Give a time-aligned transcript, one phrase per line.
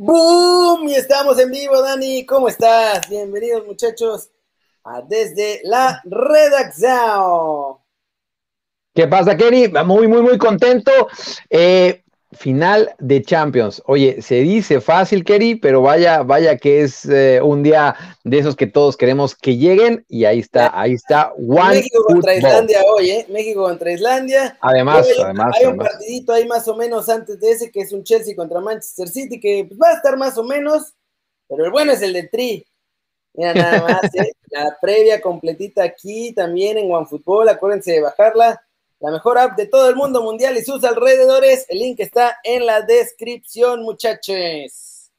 [0.00, 0.88] ¡Boom!
[0.88, 2.24] Y estamos en vivo, Dani.
[2.24, 3.08] ¿Cómo estás?
[3.08, 4.30] Bienvenidos, muchachos,
[4.84, 7.78] a Desde la Redacción.
[8.94, 9.66] ¿Qué pasa, Kenny?
[9.84, 10.92] Muy, muy, muy contento.
[11.50, 13.82] Eh, final de Champions.
[13.86, 18.54] Oye, se dice fácil, Kerry, pero vaya, vaya que es eh, un día de esos
[18.54, 21.32] que todos queremos que lleguen y ahí está, ahí está.
[21.34, 23.26] One México contra Islandia hoy, ¿eh?
[23.30, 24.58] México contra Islandia.
[24.60, 25.56] Además, además.
[25.58, 28.60] Hay un partidito ahí más o menos antes de ese que es un Chelsea contra
[28.60, 30.94] Manchester City que pues, va a estar más o menos,
[31.48, 32.66] pero el bueno es el de Tri.
[33.34, 34.32] Mira, nada más, ¿eh?
[34.50, 38.62] la previa completita aquí también en OneFootball, acuérdense de bajarla
[39.00, 41.66] la mejor app de todo el mundo mundial y sus alrededores.
[41.68, 45.10] El link está en la descripción, muchachos.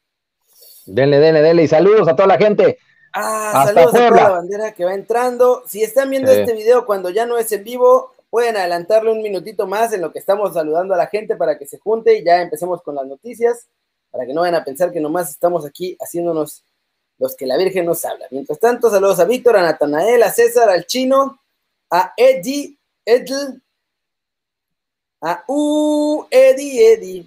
[0.86, 1.62] Denle, denle, denle.
[1.64, 2.78] Y saludos a toda la gente.
[3.12, 5.62] Ah, saludos a toda la bandera que va entrando.
[5.66, 9.66] Si están viendo este video cuando ya no es en vivo, pueden adelantarle un minutito
[9.66, 12.40] más en lo que estamos saludando a la gente para que se junte y ya
[12.40, 13.66] empecemos con las noticias,
[14.10, 16.64] para que no vayan a pensar que nomás estamos aquí haciéndonos
[17.18, 18.26] los que la Virgen nos habla.
[18.30, 21.40] Mientras tanto, saludos a Víctor, a Natanael, a César, al Chino,
[21.90, 23.60] a Eddie, Edl,
[25.20, 27.26] Ah, uh, Eddie, Eddie.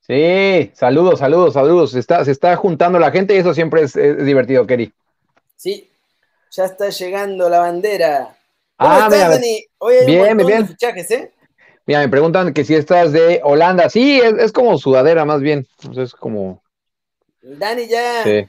[0.00, 1.92] Sí, saludos, saludos, saludos.
[1.92, 4.92] Se está, se está juntando la gente y eso siempre es, divertido, Kerry.
[5.56, 5.90] Sí,
[6.50, 8.36] ya está llegando la bandera.
[8.76, 9.64] ¿Cómo ah, estás, Dani?
[9.78, 10.62] Hoy hay bien, un bien.
[10.62, 11.32] de fichajes, ¿eh?
[11.86, 13.88] Mira, me preguntan que si estás de Holanda.
[13.88, 15.66] Sí, es, como sudadera más bien.
[15.96, 16.62] Es como.
[17.42, 18.24] Dani ya.
[18.24, 18.48] Sí.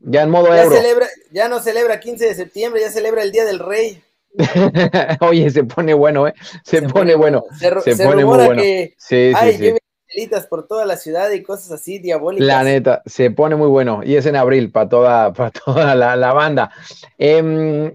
[0.00, 3.44] Ya en modo ya Celebra, ya no celebra 15 de septiembre, ya celebra el Día
[3.44, 4.02] del Rey.
[5.20, 6.34] Oye, se pone bueno, ¿eh?
[6.64, 7.44] Se, pone, bueno.
[7.58, 8.60] Se, pone muy bueno.
[8.62, 9.78] Que sí, hay
[10.48, 12.46] por toda la ciudad y cosas así diabólicas.
[12.46, 14.00] La neta, se pone muy bueno.
[14.04, 16.70] Y es en abril para toda, para toda la, banda.
[17.18, 17.92] Eh,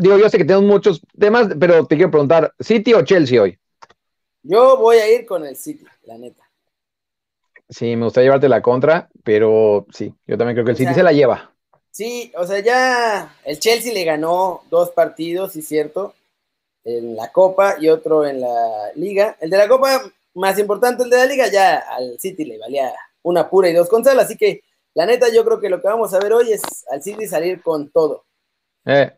[0.00, 3.58] digo, yo sé que tenemos muchos temas, pero te quiero preguntar, ¿City o Chelsea hoy?
[4.42, 6.42] Yo voy a ir con el City, la neta.
[7.68, 11.02] Sí, me gustaría llevarte la contra, pero sí, yo también creo que el City se
[11.02, 11.53] la lleva.
[11.94, 16.12] Sí, o sea, ya el Chelsea le ganó dos partidos, sí, cierto,
[16.82, 19.36] en la Copa y otro en la Liga.
[19.40, 20.02] El de la Copa,
[20.34, 23.88] más importante el de la Liga, ya al City le valía una pura y dos
[23.88, 24.62] con sal, así que
[24.92, 27.62] la neta yo creo que lo que vamos a ver hoy es al City salir
[27.62, 28.24] con todo.
[28.86, 29.12] Eh,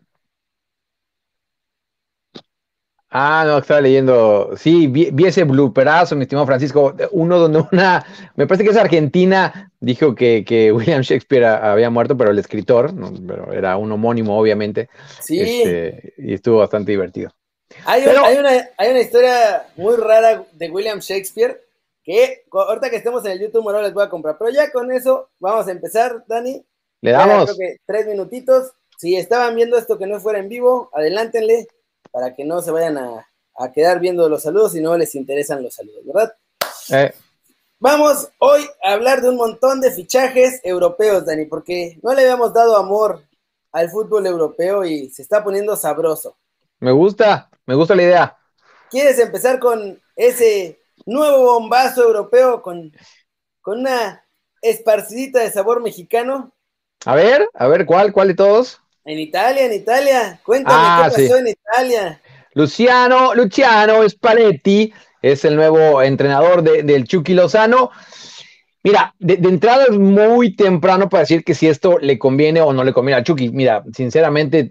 [3.11, 4.53] Ah, no, estaba leyendo.
[4.57, 6.95] Sí, vi, ese blooperazo, mi estimado Francisco.
[7.13, 10.43] Uno donde una, me parece que es Argentina, dijo que,
[10.75, 12.93] William Shakespeare había muerto, pero el escritor,
[13.27, 14.89] pero era un homónimo, obviamente.
[15.21, 15.41] Sí.
[15.41, 17.31] Este, y estuvo bastante divertido.
[17.85, 21.61] Hay, hay, una, hay una historia muy rara de William Shakespeare
[22.07, 24.37] que ahorita que estemos en el YouTube no les voy a comprar.
[24.39, 26.65] Pero ya con eso vamos a empezar, Dani.
[27.01, 27.47] Le damos.
[27.47, 28.73] creo que tres minutitos.
[28.97, 31.67] Si estaban viendo esto que no fuera en vivo, adelántenle
[32.17, 33.29] para que no se vayan a,
[33.75, 36.35] quedar viendo los saludos y no les interesan los saludos, ¿verdad?
[36.89, 37.13] Eh.
[37.79, 42.55] Vamos hoy a hablar de un montón de fichajes europeos, Dani, porque no le habíamos
[42.55, 43.23] dado amor
[43.71, 46.39] al fútbol europeo y se está poniendo sabroso.
[46.81, 48.39] Me gusta, me gusta la idea.
[48.91, 52.93] ¿Quieres empezar con ese nuevo bombazo europeo con,
[53.61, 54.25] con una
[54.63, 56.55] esparcidita de sabor mexicano?
[57.05, 58.11] A ver, a ver, ¿cuál?
[58.15, 58.81] ¿Cuál de todos?
[59.07, 60.41] En Italia, en Italia.
[60.43, 62.21] Cuéntame ah, qué pasó en Italia.
[62.55, 67.91] Luciano, Luciano Spalletti es el nuevo entrenador del Chucky Lozano.
[68.83, 72.83] Mira, de, entrada es muy temprano para decir que si esto le conviene o no
[72.83, 73.51] le conviene a Chucky.
[73.51, 74.71] Mira, sinceramente,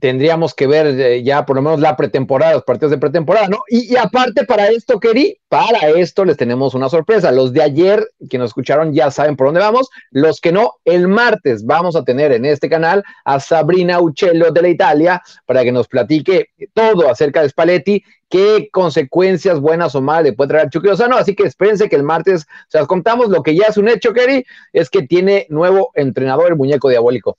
[0.00, 3.62] tendríamos que ver eh, ya por lo menos la pretemporada, los partidos de pretemporada, ¿no?
[3.68, 7.30] Y, aparte para esto, Keri, para esto les tenemos una sorpresa.
[7.30, 9.88] Los de ayer que nos escucharon ya saben por dónde vamos.
[10.10, 14.62] Los que no, el martes vamos a tener en este canal a Sabrina Uccello de
[14.62, 20.24] la Italia para que nos platique todo acerca de Spalletti, qué consecuencias buenas o malas
[20.24, 21.16] le puede traer Chucky Lozano.
[21.16, 23.28] Así que espérense que el martes se las contamos.
[23.28, 27.36] Lo que ya es un hecho, Keri, es que tiene nuevo entrenador, el muñeco diabólico.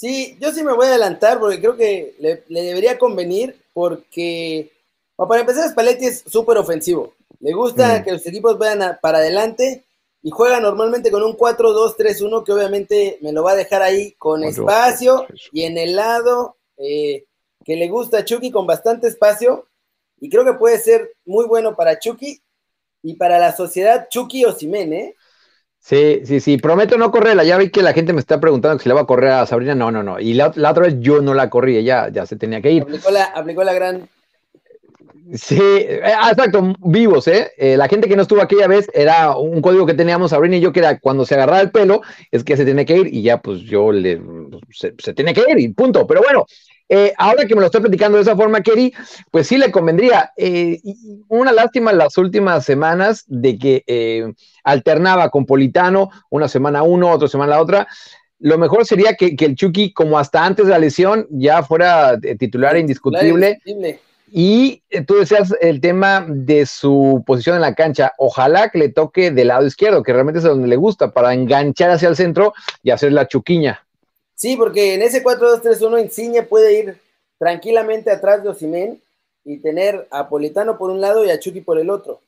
[0.00, 4.72] Sí, yo sí me voy a adelantar porque creo que le, debería convenir porque,
[5.14, 7.12] para empezar, Spalletti es súper ofensivo.
[7.38, 9.84] Le gusta que los equipos vayan para adelante
[10.22, 14.42] y juega normalmente con un 4-2-3-1 que obviamente me lo va a dejar ahí con
[14.42, 17.26] espacio y en el lado eh,
[17.62, 19.68] que le gusta a Chucky con bastante espacio
[20.18, 22.40] y creo que puede ser muy bueno para Chucky
[23.02, 25.14] y para la sociedad Chucky o Simen, ¿eh?
[25.80, 27.42] Sí, sí, sí, prometo no correrla.
[27.42, 29.74] Ya vi que la gente me está preguntando si le va a correr a Sabrina.
[29.74, 30.20] No, no, no.
[30.20, 32.82] Y la, otra vez yo no la corrí, ella ya se tenía que ir.
[33.34, 34.08] Aplicó la, gran.
[35.32, 37.52] Sí, eh, ah, exacto, vivos, ¿eh?
[37.56, 37.76] ¿eh?
[37.76, 40.72] La gente que no estuvo aquella vez era un código que teníamos Sabrina y yo,
[40.72, 43.40] que era cuando se agarraba el pelo, es que se tiene que ir y ya,
[43.40, 44.20] pues yo le.
[44.70, 46.06] Se, se tiene que ir y punto.
[46.06, 46.46] Pero bueno,
[46.92, 48.92] eh, ahora que me lo estoy platicando de esa forma, Kerry,
[49.30, 50.32] pues sí le convendría.
[50.36, 50.80] Eh,
[51.28, 54.32] una lástima las últimas semanas de que eh,
[54.64, 57.86] alternaba con Politano, una semana uno, otra semana la otra.
[58.40, 62.76] Lo mejor sería que, el Chucky, como hasta antes de la lesión, ya fuera titular
[62.76, 63.60] indiscutible.
[64.32, 68.14] Y tú decías el tema de su posición en la cancha.
[68.18, 71.90] Ojalá que le toque del lado izquierdo, que realmente es donde le gusta, para enganchar
[71.90, 72.52] hacia el centro
[72.82, 73.84] y hacer la chuquiña.
[74.40, 76.98] Sí, porque en ese 4-2-3-1 Insigne puede ir
[77.36, 78.98] tranquilamente atrás de Osimen
[79.44, 82.22] y tener a Politano por un lado y a Chucky por el otro.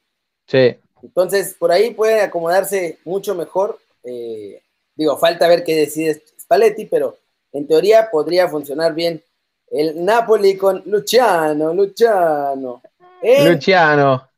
[0.46, 0.76] Sí.
[1.02, 3.78] Entonces, por ahí puede acomodarse mucho mejor.
[4.04, 4.60] Eh,
[4.94, 7.16] digo, falta ver qué decide Spalletti, pero
[7.50, 9.22] en teoría podría funcionar bien
[9.70, 12.82] el Napoli con Luciano, Luciano.
[13.22, 14.28] Luciano.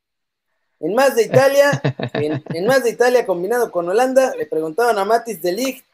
[0.79, 1.83] En más de Italia,
[2.13, 5.85] en, más de Italia combinado con Holanda, le preguntaban a Matis de Ligt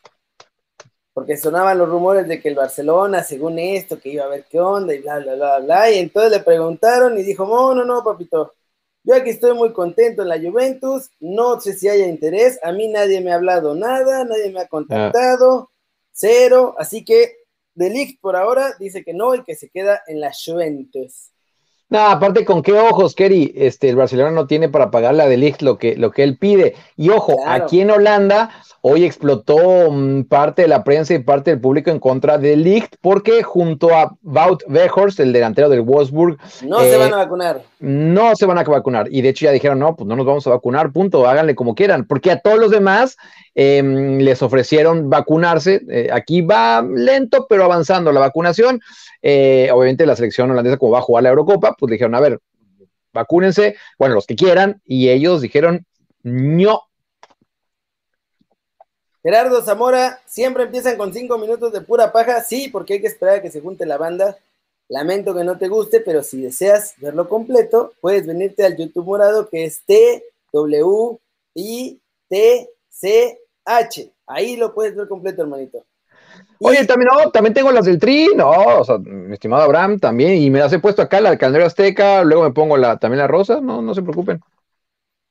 [1.21, 4.59] porque sonaban los rumores de que el Barcelona, según esto, que iba a ver qué
[4.59, 5.91] onda y bla, bla, bla, bla.
[5.91, 8.55] Y entonces le preguntaron y dijo, no, no, no, papito,
[9.03, 12.89] yo aquí estoy muy contento en la Juventus, no sé si haya interés, a mí
[12.89, 15.71] nadie me ha hablado nada, nadie me ha contactado,
[16.11, 17.35] cero, así que
[17.75, 21.33] Delict por ahora dice que no y que se queda en la Juventus.
[21.91, 23.53] No, aparte, ¿con qué ojos, Kerry?
[23.57, 26.77] Este, el Barcelona no tiene para pagarle a Delict lo que, lo que él pide.
[26.97, 28.51] Y ojo, aquí en Holanda
[28.83, 32.97] Hoy explotó mm, parte de la prensa y parte del público en contra de Ligt
[33.03, 37.63] porque junto a Wout Weghorst, el delantero del Wolfsburg, no se van a vacunar.
[37.79, 39.09] No se van a vacunar.
[39.11, 41.75] Y de hecho ya dijeron, no, pues no nos vamos a vacunar, punto, háganle como
[41.75, 42.07] quieran.
[42.07, 43.19] Porque a todos los demás
[43.55, 45.83] em, les ofrecieron vacunarse.
[45.89, 48.81] Eh, aquí va lento, pero avanzando la vacunación.
[49.23, 52.39] Eh, obviamente la selección holandesa, como va a jugar la Eurocopa, pues dijeron, a ver,
[53.13, 54.81] vacúnense, bueno, los que quieran.
[54.85, 55.87] Y ellos dijeron,
[56.23, 56.83] no,
[59.23, 62.43] Gerardo Zamora, siempre empiezan con cinco minutos de pura paja.
[62.43, 64.39] Sí, porque hay que esperar a que se junte la banda.
[64.89, 69.49] Lamento que no te guste, pero si deseas verlo completo, puedes venirte al YouTube morado
[69.49, 69.83] que es
[73.65, 74.13] T-W-I-T-C-H.
[74.27, 75.85] Ahí lo puedes ver completo, hermanito.
[76.61, 80.35] Oye, también, no, también tengo las del Tri, no, o sea, mi estimado Abraham también,
[80.35, 83.19] y me las he puesto acá, la del Caldero Azteca, luego me pongo la, también
[83.19, 84.41] la rosa, no, no se preocupen.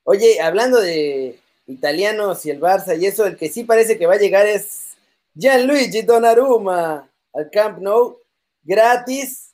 [0.04, 1.40] Oye, hablando de,
[1.70, 4.98] italianos y el Barça y eso, el que sí parece que va a llegar es
[5.36, 8.20] Gianluigi Donnarumma al Camp Nou,
[8.64, 9.54] gratis.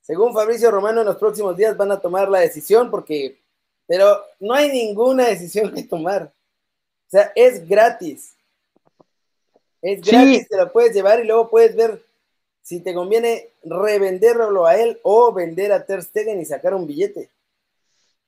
[0.00, 3.38] Según Fabricio Romano, en los próximos días van a tomar la decisión porque,
[3.86, 6.32] pero no hay ninguna decisión que tomar.
[7.10, 8.34] O sea, es gratis.
[9.82, 12.00] Es gratis, te lo puedes llevar y luego puedes ver
[12.62, 17.28] si te conviene revenderlo a él o vender a Ter Stegen y sacar un billete.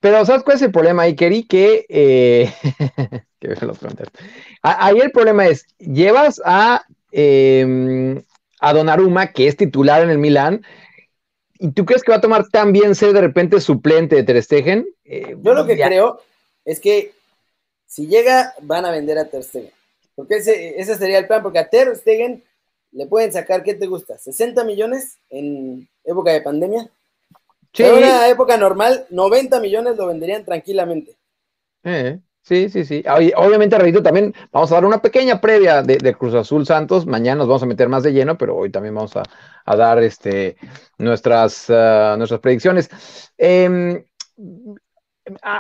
[0.01, 1.45] Pero ¿sabes cuál es el problema ahí, Kerry?
[1.45, 2.53] Que, eh,
[3.39, 3.55] que
[4.63, 8.21] Ahí el problema es, llevas a, eh,
[8.59, 10.67] a Donnarumma, que es titular en el Milan,
[11.57, 14.43] ¿y tú crees que va a tomar tan bien ser de repente suplente de Ter
[14.43, 14.89] Stegen?
[15.05, 16.19] Eh, Yo lo que creo
[16.65, 17.13] es que
[17.93, 19.71] si llega, van a vender a Ter Stegen.
[20.15, 22.43] Porque ese, ese sería el plan, porque a Ter Stegen
[22.91, 24.17] le pueden sacar, ¿qué te gusta?
[24.17, 26.91] ¿60 millones en época de pandemia?
[27.75, 31.19] En una época normal, 90 millones lo venderían tranquilamente.
[31.85, 33.05] Eh, sí, sí, sí.
[33.37, 37.05] Obviamente, repito, también vamos a dar una pequeña previa de, Cruz Azul Santos.
[37.05, 39.23] Mañana nos vamos a meter más de lleno, pero hoy también vamos a,
[39.77, 40.57] dar este,
[40.97, 42.89] nuestras, ah, nuestras predicciones.
[43.37, 44.03] Em,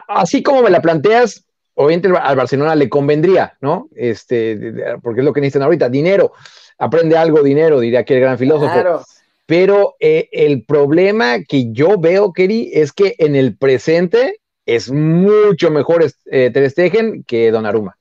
[0.09, 3.89] así como me la planteas, obviamente al Barcelona le convendría, ¿no?
[3.95, 6.33] Este, porque es lo que necesitan ahorita, dinero.
[6.79, 8.73] Aprende algo, dinero, diría aquí el gran filósofo.
[8.73, 9.03] Claro.
[9.47, 15.71] Pero eh, el problema que yo veo, Kerry, es que en el presente es mucho
[15.71, 17.97] mejor eh, Ter Stegen que Donnarumma.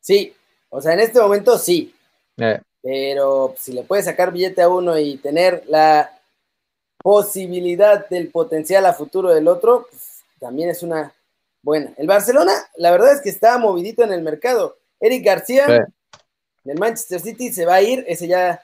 [0.00, 0.32] Sí,
[0.68, 1.94] o sea, en este momento sí.
[2.36, 2.60] Eh.
[2.82, 6.10] Pero si le puedes sacar billete a uno y tener la
[7.02, 11.12] posibilidad del potencial a futuro del otro, pues, también es una
[11.62, 11.94] buena.
[11.96, 14.78] El Barcelona, la verdad es que está movidito en el mercado.
[15.00, 15.88] Eric García
[16.64, 18.62] del Manchester City se va a ir, ese ya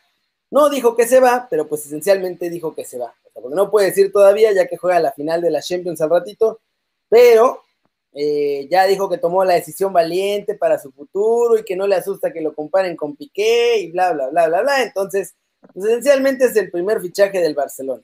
[0.51, 3.15] no dijo que se va, pero pues esencialmente dijo que se va.
[3.33, 6.61] porque no puede decir todavía, ya que juega la final de la Champions al ratito,
[7.09, 7.63] pero
[8.13, 11.97] eh, ya dijo que tomó la decisión valiente para su futuro y que no le
[11.97, 14.83] asusta que lo comparen con Piqué y bla, bla, bla, bla, bla.
[14.83, 15.35] Entonces,
[15.73, 18.03] pues, esencialmente es el primer fichaje del Barcelona.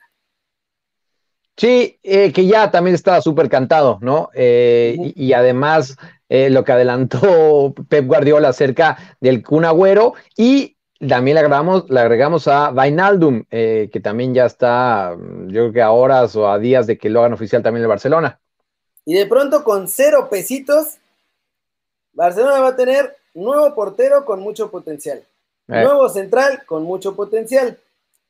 [1.57, 4.31] Sí, eh, que ya también está súper cantado, ¿no?
[4.35, 5.97] Eh, y, además
[6.29, 10.75] lo que adelantó Pep Guardiola acerca del Kun Agüero y
[11.09, 15.15] también le agregamos, le agregamos a Vainaldum, eh, que también ya está,
[15.47, 17.89] yo creo que a horas o a días de que lo hagan oficial también el
[17.89, 18.39] Barcelona.
[19.05, 20.99] Y de pronto con cero pesitos,
[22.13, 25.19] Barcelona va a tener nuevo portero con mucho potencial,
[25.69, 25.83] eh.
[25.83, 27.79] nuevo central con mucho potencial,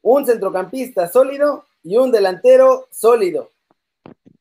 [0.02, 3.50] un centrocampista sólido y un delantero sólido.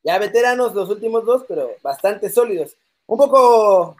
[0.04, 2.76] Ya veteranos los últimos dos, pero bastante sólidos.
[3.06, 3.96] Un poco,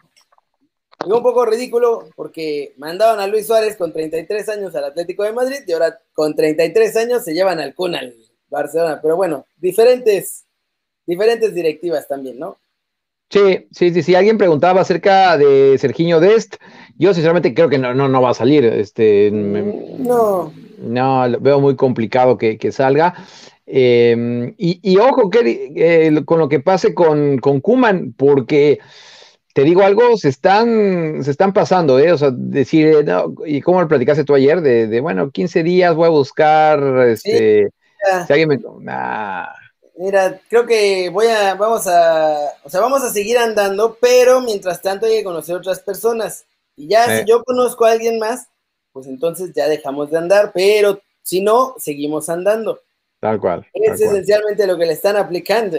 [1.04, 5.58] un poco ridículo porque mandaban a Luis Suárez con 33 años al Atlético de Madrid
[5.66, 8.14] y ahora con 33 años se llevan al Kun al
[8.48, 8.98] Barcelona.
[9.00, 10.44] Pero bueno, diferentes,
[11.06, 12.58] diferentes directivas también, ¿no?
[13.30, 14.14] Sí, sí, sí, sí.
[14.14, 16.56] Alguien preguntaba acerca de Serginho Dest.
[16.96, 18.64] Yo sinceramente creo que no, no, no va a salir.
[18.64, 20.52] Este, no.
[20.78, 23.14] No, veo muy complicado que, salga.
[23.66, 28.78] Em, y, ojo que, con lo que pase con, con Kuman, porque
[29.54, 32.12] te digo algo, se están, se están pasando, ¿eh?
[32.12, 33.04] O sea, decir, eh,
[33.46, 34.60] ¿y cómo lo platicaste tú ayer?
[34.60, 37.70] De, bueno, 15 días voy a buscar, este,
[38.26, 38.58] si alguien me...
[39.96, 44.82] Mira, creo que voy a, vamos a, o sea, vamos a seguir andando, pero mientras
[44.82, 46.46] tanto hay que conocer otras personas.
[46.76, 48.48] Y ya si yo conozco a alguien más,
[48.94, 52.80] pues entonces ya dejamos de andar, pero si no, seguimos andando.
[53.18, 53.66] Tal cual.
[53.72, 55.78] Es esencialmente lo que le están aplicando.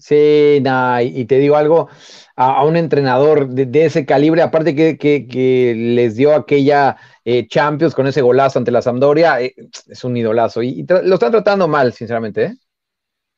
[0.00, 1.88] Sí, nada, y te digo algo,
[2.34, 8.22] a, un entrenador de, ese calibre, aparte que, les dio aquella eh, Champions con ese
[8.22, 9.54] golazo ante la Sampdoria, eh,
[9.86, 10.62] es un idolazo.
[10.62, 12.44] Y, lo están tratando mal, sinceramente.
[12.44, 12.56] ¿eh?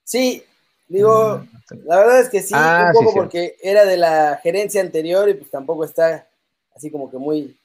[0.05, 0.45] Sí,
[0.87, 1.39] digo,
[1.71, 5.29] mm, la verdad es que sí, ah, un poco porque era de la gerencia anterior
[5.29, 6.29] y pues tampoco está
[6.75, 7.58] así como que muy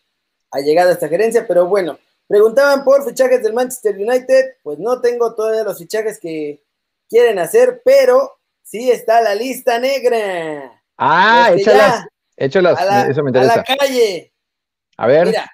[0.53, 5.01] ha llegado a esta gerencia, pero bueno, preguntaban por fichajes del Manchester United, pues no
[5.01, 6.63] tengo todavía los fichajes que
[7.09, 10.79] quieren hacer, pero sí está la lista negra.
[10.95, 12.05] Ah, este, échalas,
[12.37, 13.53] échalas, a la, eso me interesa.
[13.53, 14.31] A la calle.
[14.97, 15.27] A ver.
[15.27, 15.51] Mira,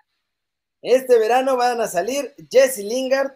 [0.82, 3.32] este verano van a salir Jesse Lingard,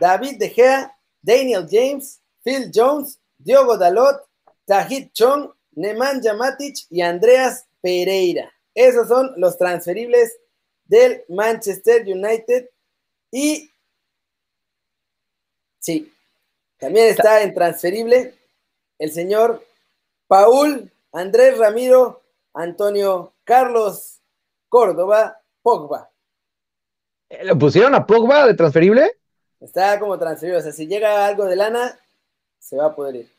[0.00, 4.22] David De Gea, Daniel James, Phil Jones, Diogo Dalot,
[4.64, 8.52] Tahit Chong, Nemanja Matic y Andreas Pereira.
[8.74, 10.36] Esos son los transferibles
[10.86, 12.70] del Manchester United.
[13.30, 13.70] Y
[15.78, 16.12] sí,
[16.78, 18.34] también está en transferible
[18.98, 19.64] el señor
[20.26, 22.22] Paul Andrés Ramiro
[22.54, 24.20] Antonio Carlos
[24.68, 26.10] Córdoba Pogba.
[27.42, 29.18] ¿Lo pusieron a Pogba de transferible?
[29.60, 31.98] Está como transferible, o sea, si llega algo de lana,
[32.58, 33.32] se va a poder ir.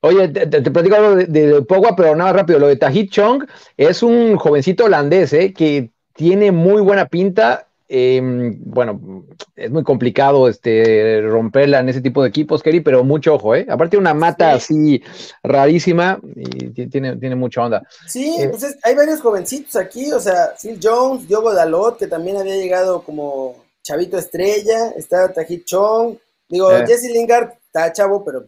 [0.00, 2.58] Oye, te, platico algo de, Pogba, pero nada rápido.
[2.58, 5.54] Lo de Tahit Chong es un jovencito holandés, ¿eh?
[5.54, 7.66] que tiene muy buena pinta.
[7.86, 13.34] Em, bueno, es muy complicado este, romperla en ese tipo de equipos, Kerry, pero mucho
[13.34, 13.66] ojo, ¿eh?
[13.68, 15.02] Aparte una mata así
[15.42, 17.86] rarísima y tiene, tiene mucha onda.
[18.06, 22.38] Sí, eh, pues hay varios jovencitos aquí, o sea, Phil Jones, Diogo Dalot, que también
[22.38, 26.16] había llegado como chavito estrella, está Tajit Chong,
[26.48, 26.84] digo, eh.
[26.86, 28.46] Jesse Lingard está chavo, pero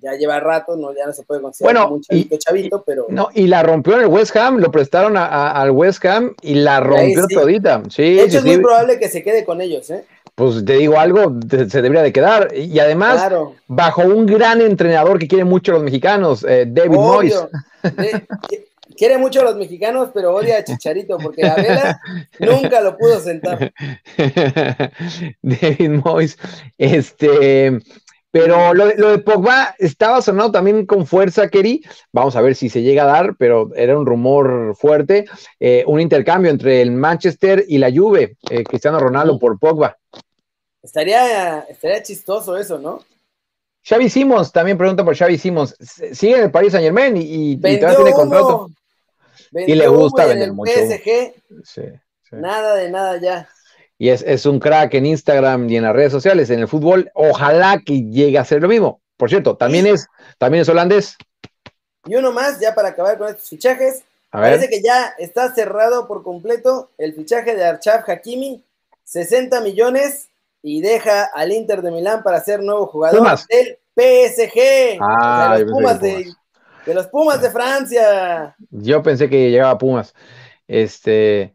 [0.00, 3.06] ya, lleva rato, no, ya no se puede considerar bueno, como un chavito, chavito, pero.
[3.08, 6.80] No, y la rompió en el West Ham, lo prestaron al West Ham y la
[6.80, 7.82] rompió todita.
[7.90, 10.04] Sí, de hecho, es muy probable que se quede con ellos, ¿eh?
[10.36, 12.54] Pues te digo algo, se debería de quedar.
[12.54, 13.32] Y además,
[13.68, 17.42] bajo un gran entrenador que quiere mucho a los mexicanos, eh, David Moyes.
[18.98, 22.00] quiere mucho a los mexicanos, pero odia a Chicharito, porque a Vela
[22.38, 23.72] nunca lo pudo sentar.
[25.42, 26.36] David Moyes,
[26.76, 27.80] este,
[28.38, 31.82] pero lo, de Pogba estaba sonando también con fuerza, Kerry.
[32.12, 35.24] Vamos a ver si se llega a dar, pero era un rumor fuerte.
[35.58, 39.96] Eh, un intercambio entre el Manchester y la Juve, eh, Cristiano Ronaldo por Pogba.
[40.82, 43.00] Estaría, estaría chistoso eso, ¿no?
[43.88, 45.74] Xavi Simons, también pregunta por Xavi Simons.
[46.12, 48.68] Sigue en el Paris Saint Germain y, y, todavía tiene contrato.
[49.52, 50.72] y le gusta vender mucho.
[52.32, 53.48] Nada de nada ya
[53.98, 57.10] y es, un crack en Instagram y en las redes sociales, en el fútbol.
[57.14, 59.00] Ojalá que llegue a ser lo mismo.
[59.16, 60.06] Por cierto, también es,
[60.38, 61.16] también es holandés.
[62.04, 64.02] Y uno más, ya para acabar con estos fichajes.
[64.30, 68.62] Parece que ya está cerrado por completo el fichaje de Archav Hakimi,
[69.04, 70.28] 60 millones,
[70.62, 74.98] y deja al Inter de Milán para ser nuevo jugador del PSG.
[75.00, 76.32] Ah, de, los Pumas de,
[76.84, 78.56] de los Pumas de Francia.
[78.70, 80.12] Yo pensé que llegaba a Pumas.
[80.68, 81.54] Este,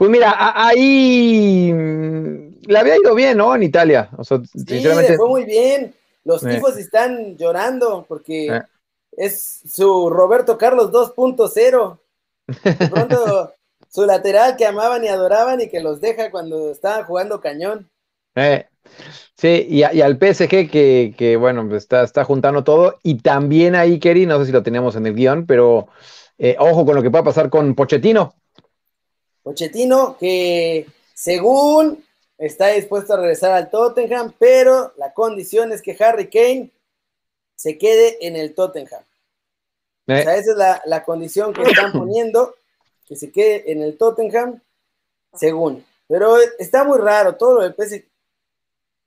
[0.00, 3.54] pues mira, ahí mm, le había ido bien, ¿no?
[3.54, 4.08] En Italia.
[4.16, 5.94] O sea, sí, le fue muy bien.
[6.24, 8.62] Los tipos están llorando porque eh.
[9.12, 11.98] es su Roberto Carlos 2.0.
[12.64, 13.52] De pronto,
[13.90, 17.90] su lateral que amaban y adoraban y que los deja cuando estaban jugando cañón.
[18.36, 18.68] Eh,
[19.36, 22.98] sí, y, al PSG que, bueno, pues está, está, juntando todo.
[23.02, 25.88] Y también ahí, Kerry, no sé si lo teníamos en el guion, pero
[26.38, 28.34] eh, ojo con lo que pueda pasar con Pochettino.
[29.50, 32.04] Pochettino, que según
[32.38, 36.70] está dispuesto a regresar al Tottenham, pero la condición es que Harry Kane
[37.56, 39.02] se quede en el Tottenham.
[40.06, 40.38] O sea, eh.
[40.38, 42.54] esa es la, condición que están poniendo,
[43.08, 44.60] que se quede en el Tottenham,
[45.34, 45.84] según.
[46.06, 48.04] Pero está muy raro, todo lo del PSG.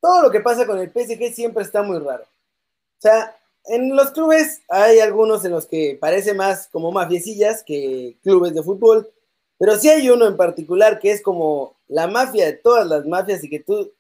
[0.02, 2.24] todo lo que pasa con el PSG siempre está muy raro.
[2.24, 3.34] O sea,
[3.68, 8.62] en los clubes hay algunos en los que parece más como mafiecillas que clubes de
[8.62, 9.10] fútbol,
[9.58, 13.44] pero sí hay uno en particular que es como la mafia de todas las mafias
[13.44, 13.92] y que tú,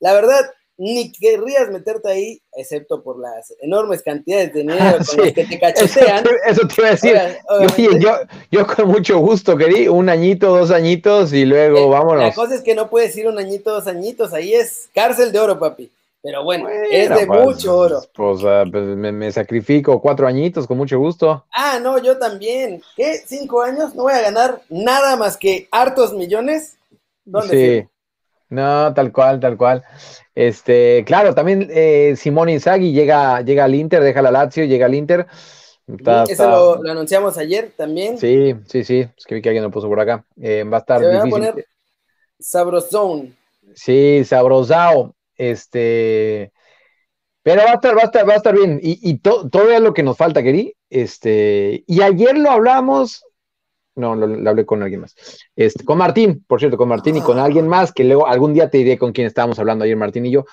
[0.00, 5.32] la verdad, ni querrías meterte ahí, excepto por las enormes cantidades de dinero con las
[5.32, 6.24] que te cachetean.
[6.46, 7.98] Eso, te iba a decir.
[8.00, 8.18] yo,
[8.50, 12.24] yo con mucho gusto quería un añito, dos añitos y luego eh, vámonos.
[12.24, 15.38] La cosa es que no puedes ir un añito, dos añitos, ahí es cárcel de
[15.38, 15.90] oro, papi.
[16.22, 18.00] Pero bueno, es de pues, mucho oro.
[18.14, 21.44] Pues, pues me, sacrifico cuatro añitos con mucho gusto.
[21.52, 22.80] Ah, no, yo también.
[22.96, 23.20] ¿Qué?
[23.26, 23.94] ¿Cinco años?
[23.96, 26.76] ¿No voy a ganar nada más que hartos millones?
[27.24, 27.88] ¿Dónde sí.
[28.50, 29.82] No, tal cual, tal cual.
[30.34, 34.94] Este, claro, también eh, Simón Inzaghi llega, llega al Inter, deja la Lazio, llega al
[34.94, 35.26] Inter.
[36.28, 38.16] Eso Lo, anunciamos ayer también.
[38.18, 39.08] Sí, sí, sí.
[39.16, 40.24] Es que vi que alguien lo puso por acá.
[40.40, 41.66] Eh, va a estar Se va a poner
[42.38, 43.34] sabrosón.
[43.74, 45.14] Sí, sabrosao.
[45.36, 46.52] Este,
[47.42, 48.78] pero va a estar, va a estar, va a estar bien.
[48.82, 50.74] Y, y todo es lo que nos falta, Keri.
[50.90, 53.24] Este, y ayer lo hablamos,
[53.96, 55.16] no, lo, hablé con alguien más.
[55.56, 57.44] Este, con Martín, por cierto, con Martín y con ah.
[57.44, 60.30] alguien más, que luego algún día te diré con quién estábamos hablando ayer, Martín y
[60.30, 60.44] yo.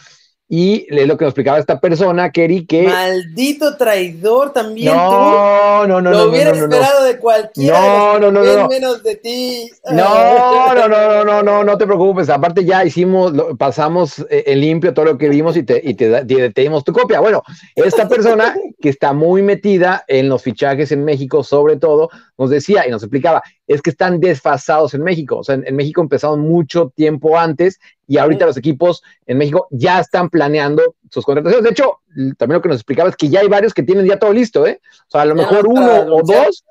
[0.51, 2.81] Y es lo que nos explicaba esta persona, Kerry, que.
[2.81, 4.95] Maldito traidor también.
[4.95, 6.09] No, no, no.
[6.09, 7.79] Lo no, hubiera esperado de cualquiera.
[7.79, 8.67] No, no, no, no.
[8.67, 9.69] Menos de ti.
[9.91, 12.29] No, no, no, no, no, no, te preocupes.
[12.29, 16.23] Aparte, ya hicimos, pasamos eh, en limpio todo lo que vimos y te, y te,
[16.25, 17.19] te dimos tu copia.
[17.19, 17.43] Bueno,
[17.75, 22.87] esta persona que está muy metida en los fichajes en México, sobre todo, nos decía
[22.87, 25.39] y nos explicaba, es que están desfasados en México.
[25.39, 29.99] O sea, en, México empezaron mucho tiempo antes y ahorita los equipos en México ya
[29.99, 31.65] están planeando sus contrataciones.
[31.65, 31.99] De hecho,
[32.37, 34.65] también lo que nos explicaba es que ya hay varios que tienen ya todo listo,
[34.65, 34.79] ¿eh?
[35.07, 36.63] O sea, a lo mejor uno o dos,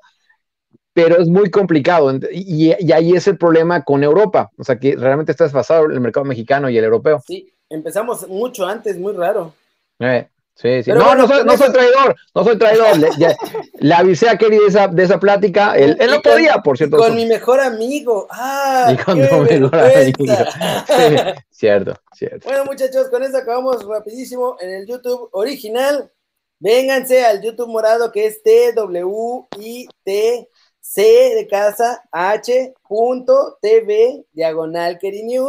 [0.91, 2.11] pero es muy complicado.
[2.31, 4.49] Y, ahí es el problema con Europa.
[4.57, 7.21] O sea, que realmente está desfasado el mercado mexicano y el europeo.
[7.27, 9.53] Sí, empezamos mucho antes, muy raro.
[9.99, 10.27] Eh.
[10.61, 10.91] Sí, sí.
[10.91, 12.97] no, no, soy, no soy traidor, no soy traidor.
[13.79, 15.77] le, avisé a Kerry de esa, de esa plática.
[15.77, 16.97] Él, él no podía, por cierto.
[16.97, 18.27] Con mi mejor amigo.
[18.29, 20.25] Ah, y con mi mejor amigo.
[21.49, 22.45] cierto, cierto.
[22.49, 26.11] Bueno, muchachos, con eso acabamos rapidísimo en el YouTube original.
[26.59, 28.91] Vénganse al YouTube morado que es T-W-I-T-C
[31.35, 32.65] de casa H.tv
[34.33, 35.47] diagonal Kerry News.